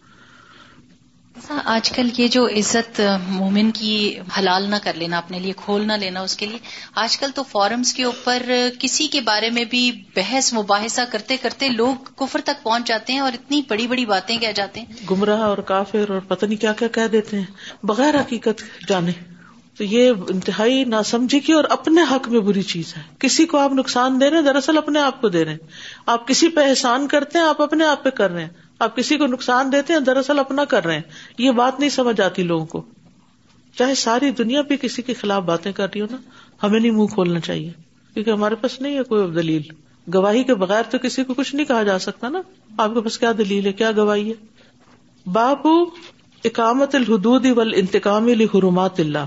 آج 1.64 1.90
کل 1.90 2.08
یہ 2.16 2.28
جو 2.28 2.46
عزت 2.46 3.00
مومن 3.28 3.70
کی 3.70 4.18
حلال 4.38 4.70
نہ 4.70 4.76
کر 4.82 4.94
لینا، 4.94 5.18
اپنے 5.18 5.38
لیے 5.38 5.52
کھول 5.56 5.86
نہ 5.86 5.92
لینا، 5.92 6.20
اس 6.20 6.36
کے 6.36 6.46
لیے 6.46 6.58
آج 6.94 7.18
کل 7.18 7.30
تو 7.34 7.42
فورمز 7.42 7.94
کے 7.94 8.04
اوپر 8.04 8.42
کسی 8.78 9.06
کے 9.06 9.20
بارے 9.20 9.50
میں 9.50 9.64
بھی 9.64 10.02
بحث، 10.16 10.54
مباحثہ 10.54 11.00
کرتے 11.12 11.36
کرتے 11.36 11.68
لوگ 11.68 11.94
کفر 12.16 12.40
تک 12.44 12.62
پہنچ 12.62 12.86
جاتے 12.86 13.12
ہیں 13.12 13.20
اور 13.20 13.32
اتنی 13.32 13.62
بڑی 13.68 13.86
بڑی 13.86 14.06
باتیں 14.06 14.38
کہہ 14.38 14.52
جاتے 14.54 14.80
ہیں۔ 14.80 14.86
گمراہ 15.10 15.40
اور 15.40 15.58
کافر 15.58 16.04
اور 16.08 16.20
پتہ 16.20 16.46
نہیں 16.46 16.60
کیا 16.60 16.72
کیا 16.72 16.88
کہہ 16.88 17.06
دیتے 17.12 17.38
ہیں۔ 17.38 17.46
بغیر 17.82 18.20
حقیقت 18.20 18.88
جانے۔ 18.88 19.12
تو 19.78 19.84
یہ 19.84 20.12
انتہائی 20.28 20.84
نہ 20.84 20.96
سمجھے 21.04 21.40
کی 21.40 21.52
اور 21.52 21.64
اپنے 21.70 22.02
حق 22.10 22.28
میں 22.28 22.40
بری 22.40 22.62
چیز 22.62 22.96
ہے۔ 22.96 23.02
کسی 23.18 23.46
کو 23.46 23.58
آپ 23.58 23.72
نقصان 23.72 24.20
دے 24.20 24.30
رہے 24.30 24.36
ہیں، 24.36 24.44
دراصل 24.44 24.78
اپنے 24.78 25.00
آپ 25.00 25.20
کو 25.20 25.28
دے 25.28 25.44
رہے 25.44 25.52
ہیں۔ 25.52 25.58
آپ 26.06 26.28
کسی 26.28 26.48
پہ 26.48 26.60
احسان 26.68 27.08
کرتے 27.08 27.38
ہیں، 27.38 27.46
آپ 27.46 27.62
اپنے 27.62 27.84
آپ 27.84 28.04
پہ 28.04 28.10
کر 28.10 28.30
رہے 28.30 28.42
ہیں۔ 28.42 28.63
آپ 28.78 28.96
کسی 28.96 29.16
کو 29.16 29.26
نقصان 29.26 29.72
دیتے 29.72 29.92
ہیں، 29.92 30.00
دراصل 30.00 30.38
اپنا 30.38 30.64
کر 30.64 30.84
رہے 30.84 30.94
ہیں۔ 30.94 31.02
یہ 31.38 31.50
بات 31.50 31.80
نہیں 31.80 31.90
سمجھ 31.90 32.20
آتی 32.20 32.42
لوگوں 32.42 32.66
کو۔ 32.66 32.82
چاہے 33.78 33.94
ساری 33.94 34.30
دنیا 34.30 34.62
بھی 34.62 34.76
کسی 34.76 35.02
کے 35.02 35.14
خلاف 35.14 35.42
باتیں 35.42 35.72
کر 35.72 35.86
رہی 35.94 36.00
ہو 36.00 36.06
نا، 36.10 36.16
ہمیں 36.62 36.80
نہیں 36.80 36.90
منہ 36.90 37.06
کھولنا 37.06 37.40
چاہیے۔ 37.40 37.72
کیونکہ 38.14 38.30
ہمارے 38.30 38.54
پاس 38.54 38.80
نہیں 38.80 38.98
ہے 38.98 39.02
کوئی 39.02 39.30
دلیل۔ 39.30 39.62
گواہی 40.14 40.42
کے 40.42 40.54
بغیر 40.54 40.82
تو 40.82 40.98
کسی 40.98 41.24
کو 41.24 41.34
کچھ 41.34 41.54
نہیں 41.54 41.66
کہا 41.66 41.82
جا 41.82 41.98
سکتا 41.98 42.28
نا۔ 42.28 42.40
آپ 42.78 42.94
کے 42.94 43.00
پاس 43.00 43.18
کیا 43.18 43.32
دلیل 43.38 43.66
ہے، 43.66 43.72
کیا 43.72 43.92
گواہی 43.96 44.32
ہے؟ 44.32 44.46
بابو 45.30 45.84
اکامت 46.44 46.94
الحدود 46.94 47.46
ول 47.46 47.72
انتقام 47.76 48.28
حرمات 48.28 49.00
اللہ۔ 49.00 49.26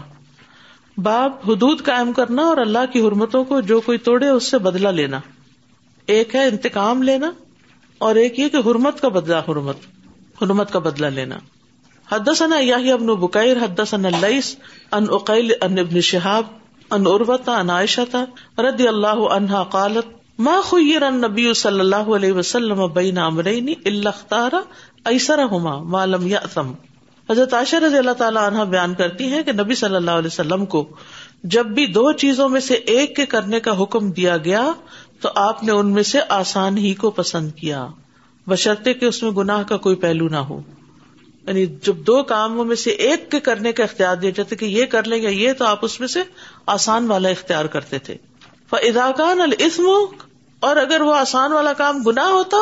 باب 0.98 1.32
حدود 1.48 1.82
قائم 1.82 2.14
کرنا 2.14 2.42
اور 2.42 2.58
اللہ 2.58 2.94
کی 2.94 3.00
حرمتوں 3.02 3.44
کو 3.44 3.62
جو 3.62 3.82
کوئی 3.82 3.98
توڑے 3.98 4.30
اس 4.30 4.44
سے 4.44 4.58
بدلا 4.58 4.92
لینا۔ 4.92 5.20
ایک 6.08 6.36
ہے 6.36 6.48
انتقام 6.48 7.04
لینا 7.04 7.32
اور 7.98 8.16
ایک 8.16 8.40
یہ 8.40 8.50
کہ 8.50 8.58
حرمت 8.66 9.02
کا 9.02 9.08
بدلا 9.08 9.40
حرمت 9.40 9.86
حرمت 10.42 10.72
کا 10.72 10.80
بدلا 10.80 11.10
لینا۔ 11.10 11.36
حدثنا 12.12 12.60
یاہی 12.60 12.92
ابن 12.92 13.06
بکیر، 13.06 13.58
حدثنا 13.58 14.08
اللیس 14.08 14.56
ان 14.92 15.06
اقیل 15.10 15.52
ان 15.62 15.80
ابن 15.80 16.02
شہاب 16.02 16.46
ان 16.92 17.08
عروت 17.08 17.50
ان 17.50 17.70
عائشہ 17.70 18.26
رضی 18.60 18.88
اللہ 18.88 19.24
عنہا 19.30 19.64
قالت، 19.64 20.16
ما 20.40 20.60
خیر 20.64 21.04
النبی 21.04 21.54
صلی 21.54 21.80
اللہ 21.80 22.10
علیہ 22.16 22.32
وسلم 22.32 22.86
بین 22.94 23.18
امرین 23.18 23.74
الا 23.86 24.10
اختار 24.10 24.52
ایسرہما 25.06 25.78
ما 25.84 26.06
لم 26.06 26.28
یأثم. 26.28 26.72
حضرت 27.30 27.54
عائشہ 27.54 27.76
رضی 27.76 27.98
اللہ 27.98 28.12
تعالی 28.12 28.40
عنہ 28.48 28.64
بیان 28.64 28.94
کرتی 28.94 29.24
ہیں 29.24 29.44
کہ 29.44 29.52
نبی 29.52 29.76
صلی 29.76 29.96
اللہ 29.96 30.12
علیہ 30.12 30.28
وسلم 30.28 30.66
کو 30.66 30.86
جب 31.44 31.66
بھی 31.66 31.86
دو 31.86 32.12
چیزوں 32.12 32.50
میں 32.50 32.60
سے 32.60 32.74
ایک 32.74 33.16
کے 33.16 33.26
کرنے 33.26 33.60
کا 33.60 33.84
حکم 33.84 34.12
دیا 34.12 34.38
گیا 34.38 34.72
تو 35.22 35.30
آپ 35.36 35.64
نے 35.64 35.72
ان 35.72 35.94
میں 35.94 36.04
سے 36.04 36.20
آسان 36.30 36.78
ہی 36.78 36.94
کو 36.94 37.12
پسند 37.12 37.52
کیا۔ 37.52 37.88
بشرطے 38.48 38.94
کہ 38.94 39.06
اس 39.06 39.24
میں 39.24 39.32
گناہ 39.32 39.64
کا 39.64 39.78
کوئی 39.78 39.96
پہلو 39.96 40.28
نہ 40.28 40.36
ہو۔ 40.36 40.62
یعنی 41.48 41.66
جب 41.66 41.96
دو 41.96 42.24
کاموں 42.24 42.66
میں 42.66 42.76
سے 42.76 42.90
ایک 42.90 43.32
کے 43.32 43.40
کرنے 43.40 43.72
کا 43.72 43.84
اختیار 43.84 44.16
دیا 44.16 44.30
جاتا 44.30 44.56
کہ 44.56 44.66
یہ 44.66 44.86
کر 44.86 45.04
لیں 45.04 45.22
گے 45.22 45.32
یہ، 45.32 45.54
تو 45.54 45.66
آپ 45.66 45.80
اس 45.82 46.00
میں 46.00 46.08
سے 46.08 46.20
آسان 46.66 47.08
والا 47.08 47.30
اختیار 47.30 47.66
کرتے 47.66 48.00
تھے۔ 48.00 48.18
اداکان 48.72 49.42
السم 49.42 49.84
اور 50.60 50.76
اگر 50.76 51.02
وہ 51.02 51.16
آسان 51.16 51.52
والا 51.52 51.74
کام 51.74 52.04
گنا 52.04 52.28
ہوتا 52.28 52.58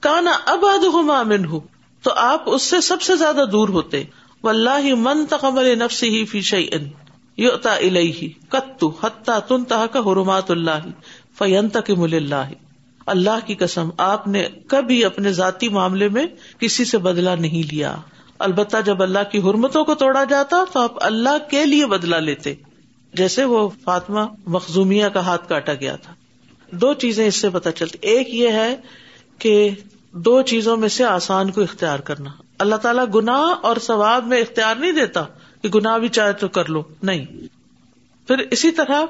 کانا 0.00 0.32
اب 0.46 0.66
ادن 0.66 1.44
ہو 1.44 1.60
تو 2.02 2.10
آپ 2.16 2.42
اس 2.46 2.62
سے 2.62 2.80
سب 2.80 3.02
سے 3.02 3.16
زیادہ 3.16 3.44
دور 3.52 3.68
ہوتے۔ 3.68 4.04
و 4.42 4.48
اللہ 4.48 4.94
من 4.94 5.26
تقبل 5.26 5.78
نفس 5.78 6.02
ہی 6.02 6.24
فی 6.24 6.40
یوتا 7.36 7.74
الہی 7.74 8.28
کتو 8.28 8.92
حتہ 9.02 9.30
تن 9.48 9.64
تہ 9.64 9.86
کا 9.92 9.98
حرمات 9.98 10.50
اللہ 10.50 10.86
فین 11.42 11.68
تک 11.68 11.90
مل 11.90 12.14
اللہ 12.14 12.50
اللہ 13.06 13.46
کی 13.46 13.54
قسم، 13.54 13.88
آپ 13.96 14.28
نے 14.28 14.48
کبھی 14.66 15.04
اپنے 15.04 15.32
ذاتی 15.32 15.68
معاملے 15.68 16.08
میں 16.08 16.26
کسی 16.58 16.84
سے 16.84 16.98
بدلا 16.98 17.34
نہیں 17.34 17.74
لیا۔ 17.74 17.96
البتہ 18.38 18.76
جب 18.84 19.02
اللہ 19.02 19.18
کی 19.32 19.38
حرمتوں 19.38 19.84
کو 19.84 19.94
توڑا 19.94 20.24
جاتا 20.24 20.64
تو 20.72 20.80
آپ 20.80 20.92
اللہ 21.00 21.50
کے 21.50 21.66
لیے 21.66 21.86
بدلا 21.86 22.18
لیتے۔ 22.18 22.54
جیسے 23.14 23.44
وہ 23.44 23.68
فاطمہ 23.84 24.20
مخزومیہ 24.46 25.06
کا 25.06 25.20
ہاتھ 25.20 25.48
کاٹا 25.48 25.74
گیا 25.74 25.96
تھا۔ 25.96 26.14
دو 26.70 26.94
چیزیں 26.94 27.26
اس 27.26 27.36
سے 27.36 27.50
پتا 27.50 27.72
چلتی۔ 27.72 27.98
ایک 28.00 28.34
یہ 28.34 28.48
ہے 28.48 28.76
کہ 29.38 29.70
دو 30.12 30.42
چیزوں 30.42 30.76
میں 30.76 30.88
سے 30.88 31.04
آسان 31.04 31.50
کو 31.50 31.62
اختیار 31.62 31.98
کرنا۔ 31.98 32.30
اللہ 32.58 32.76
تعالیٰ 32.76 33.04
گناہ 33.14 33.54
اور 33.62 33.76
ثواب 33.76 34.26
میں 34.26 34.40
اختیار 34.40 34.74
نہیں 34.76 34.92
دیتا 34.92 35.24
کہ 35.62 35.68
گناہ 35.68 35.98
بھی 35.98 36.08
چاہے 36.08 36.32
تو 36.32 36.48
کر 36.48 36.68
لو۔ 36.68 36.82
نہیں۔ 37.02 37.26
پھر 38.26 38.38
اسی 38.38 38.70
طرح 38.70 39.02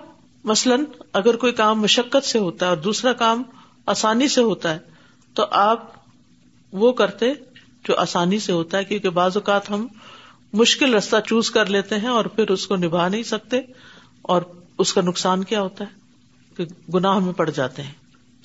مثلاً 0.45 0.85
اگر 1.13 1.37
کوئی 1.37 1.53
کام 1.53 1.81
مشقت 1.81 2.27
سے 2.27 2.39
ہوتا 2.39 2.67
ہے 2.67 2.69
اور 2.69 2.79
دوسرا 2.79 3.13
کام 3.13 3.43
آسانی 3.87 4.29
سے 4.29 4.43
ہوتا 4.43 4.75
ہے، 4.75 4.79
تو 5.35 5.47
آپ 5.51 5.91
وہ 6.73 6.93
کرتے 6.93 7.33
جو 7.89 7.97
آسانی 7.97 8.39
سے 8.39 8.53
ہوتا 8.53 8.79
ہے، 8.79 8.85
کیونکہ 8.85 9.11
بعض 9.11 9.37
اوقات 9.37 9.71
ہم 9.71 9.87
مشکل 10.53 10.95
رستہ 10.95 11.17
چوز 11.27 11.51
کر 11.51 11.67
لیتے 11.67 11.97
ہیں 11.97 12.09
اور 12.09 12.25
پھر 12.25 12.51
اس 12.51 12.67
کو 12.67 12.77
نبھا 12.77 13.09
نہیں 13.09 13.23
سکتے 13.23 13.61
اور 14.23 14.43
اس 14.79 14.93
کا 14.93 15.01
نقصان 15.01 15.45
کیا 15.45 15.63
ہوتا 15.63 15.85
ہے؟ 15.85 15.91
کہ 16.57 16.91
گناہ 16.95 17.19
میں 17.19 17.33
پڑ 17.33 17.51
جاتے 17.51 17.83
ہیں۔ 17.83 17.93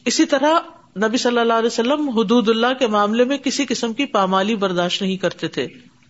اسی 0.06 0.25
طرح 0.25 0.60
نبی 0.98 1.18
صلی 1.18 1.39
اللہ 1.39 1.54
علیہ 1.54 1.68
وسلم 1.68 2.10
حدود 2.10 2.50
اللہ 2.50 2.74
کے 2.80 2.88
معاملے 2.88 3.24
میں 3.24 3.38
کسی 3.38 3.66
قسم 3.66 3.94
کی 3.94 4.06
پامالی 4.06 4.56
برداشت 4.56 5.01
نہیں 5.01 5.18
کرتے 5.18 5.48
تھے۔ 5.48 5.68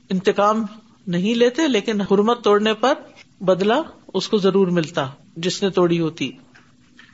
انتقام 0.10 0.65
نہیں 1.08 1.36
لیتے، 1.36 1.67
لیکن 1.67 2.01
حرمت 2.01 2.44
توڑنے 2.44 2.74
پر 2.74 2.94
بدلا 3.41 3.82
اس 4.13 4.29
کو 4.29 4.38
ضرور 4.38 4.67
ملتا۔ 4.67 5.10
جس 5.38 5.63
نے 5.63 5.70
توڑی 5.70 6.00
ہوتی۔ 6.00 6.32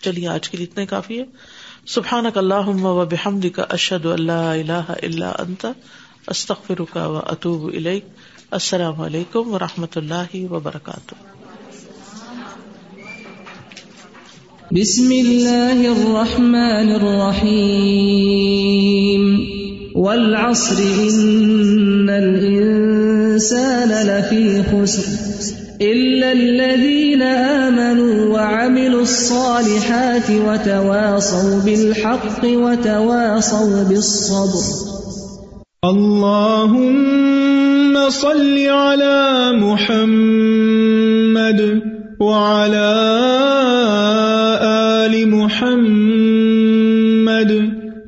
چلیے، 0.02 0.28
آج 0.28 0.50
کے 0.50 0.58
لیے 0.58 0.66
اتنے 0.72 0.86
کافی 0.86 1.20
ہے۔ 1.20 1.26
سبحان 1.86 2.26
اللہ 2.36 2.68
و 2.68 3.06
بحمد 3.06 3.46
کا 3.56 3.66
اشد 3.70 4.06
اللہ 4.06 4.32
اللہ 4.32 4.92
اللہ 5.04 5.26
انت 5.26 5.66
استخر 6.28 6.82
کا 6.94 7.08
و 7.08 7.18
اطوب 7.18 7.70
السلام 8.52 9.02
علیکم 9.02 9.54
و 9.54 9.60
رحمۃ 9.60 9.96
اللہ 9.96 10.52
وبرکاتہ۔ 10.52 11.16
بسم 14.72 15.08
اللہ 15.10 15.88
الرحمن 15.88 16.92
الرحیم۔ 17.02 17.64
والعصر، 19.96 20.80
ان 20.80 22.10
الانسان 22.10 23.90
لفی 23.90 24.62
خسر۔ 24.72 25.73
الا 25.82 26.32
الذين 26.32 27.22
آمنوا 27.22 28.34
وعملوا 28.34 29.02
الصالحات 29.02 30.30
وتواصوا 30.30 31.60
بالحق 31.66 32.44
وتواصوا 32.46 33.84
بالصبر. 33.84 34.64
اللهم 35.86 37.14
صل 38.10 38.58
على 38.68 39.52
محمد 39.60 40.62
وعلى 42.20 42.94
آل 45.04 45.14
محمد 45.28 46.32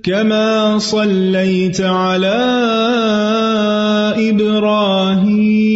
كما 0.03 0.79
صليت 0.79 1.81
على 1.81 2.39
إبراهيم. 4.29 5.75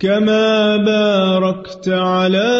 كما 0.00 0.76
باركت 0.76 1.88
على 1.88 2.50